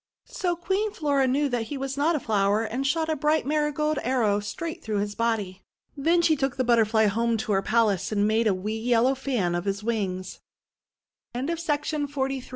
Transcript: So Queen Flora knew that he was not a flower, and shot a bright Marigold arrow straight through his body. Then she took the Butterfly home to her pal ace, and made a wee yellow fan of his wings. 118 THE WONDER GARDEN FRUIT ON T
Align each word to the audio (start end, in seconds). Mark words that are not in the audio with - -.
So 0.31 0.55
Queen 0.55 0.91
Flora 0.91 1.27
knew 1.27 1.47
that 1.49 1.67
he 1.69 1.77
was 1.77 1.95
not 1.95 2.15
a 2.15 2.19
flower, 2.19 2.63
and 2.63 2.87
shot 2.87 3.07
a 3.07 3.15
bright 3.15 3.45
Marigold 3.45 3.99
arrow 4.01 4.39
straight 4.39 4.83
through 4.83 4.97
his 4.97 5.13
body. 5.13 5.61
Then 5.95 6.23
she 6.23 6.35
took 6.35 6.57
the 6.57 6.63
Butterfly 6.63 7.05
home 7.05 7.37
to 7.37 7.51
her 7.51 7.61
pal 7.61 7.91
ace, 7.91 8.11
and 8.11 8.27
made 8.27 8.47
a 8.47 8.53
wee 8.55 8.79
yellow 8.79 9.13
fan 9.13 9.53
of 9.53 9.65
his 9.65 9.83
wings. 9.83 10.39
118 11.33 11.45
THE 11.45 11.71
WONDER 11.71 11.87
GARDEN 11.87 12.07
FRUIT 12.07 12.33
ON 12.35 12.39
T 12.41 12.49